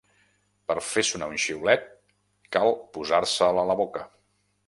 Per 0.69 0.75
fer 0.91 1.03
sonar 1.09 1.27
un 1.33 1.41
xiulet 1.43 1.85
cal 2.57 2.73
posar-se'l 2.97 3.63
a 3.65 3.69
la 3.73 3.79
boca. 3.85 4.05